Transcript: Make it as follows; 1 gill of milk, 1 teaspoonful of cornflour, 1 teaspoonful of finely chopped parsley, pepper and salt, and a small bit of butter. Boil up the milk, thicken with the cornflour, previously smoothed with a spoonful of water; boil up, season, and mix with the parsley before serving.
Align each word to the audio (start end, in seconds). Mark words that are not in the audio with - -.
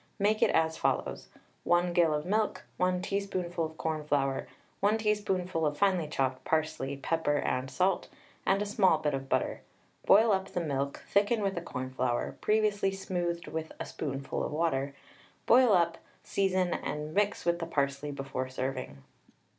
Make 0.17 0.41
it 0.41 0.49
as 0.49 0.77
follows; 0.77 1.29
1 1.63 1.93
gill 1.93 2.11
of 2.15 2.25
milk, 2.25 2.65
1 2.77 3.03
teaspoonful 3.03 3.63
of 3.63 3.77
cornflour, 3.77 4.47
1 4.79 4.97
teaspoonful 4.97 5.63
of 5.63 5.77
finely 5.77 6.07
chopped 6.07 6.43
parsley, 6.43 6.97
pepper 6.97 7.37
and 7.37 7.69
salt, 7.69 8.07
and 8.43 8.63
a 8.63 8.65
small 8.65 8.97
bit 8.97 9.13
of 9.13 9.29
butter. 9.29 9.61
Boil 10.07 10.31
up 10.31 10.47
the 10.53 10.59
milk, 10.59 11.03
thicken 11.07 11.43
with 11.43 11.53
the 11.53 11.61
cornflour, 11.61 12.35
previously 12.41 12.89
smoothed 12.91 13.45
with 13.47 13.71
a 13.79 13.85
spoonful 13.85 14.43
of 14.43 14.51
water; 14.51 14.95
boil 15.45 15.71
up, 15.71 15.99
season, 16.23 16.73
and 16.73 17.13
mix 17.13 17.45
with 17.45 17.59
the 17.59 17.67
parsley 17.67 18.09
before 18.09 18.49
serving. 18.49 19.03